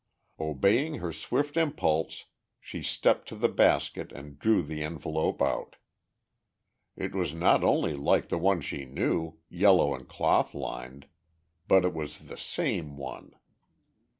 Obeying 0.39 0.95
her 0.95 1.13
swift 1.13 1.55
impulse 1.55 2.25
she 2.59 2.81
stepped 2.81 3.27
to 3.27 3.35
the 3.35 3.47
basket 3.47 4.11
and 4.11 4.39
drew 4.39 4.63
the 4.63 4.81
envelope 4.81 5.43
out. 5.43 5.75
It 6.95 7.13
was 7.13 7.35
not 7.35 7.63
only 7.63 7.93
like 7.93 8.29
the 8.29 8.39
one 8.39 8.61
she 8.61 8.83
knew, 8.83 9.37
yellow 9.47 9.93
and 9.93 10.07
cloth 10.09 10.55
lined, 10.55 11.05
but 11.67 11.85
it 11.85 11.93
was 11.93 12.25
the 12.25 12.37
same 12.39 12.97
one! 12.97 13.35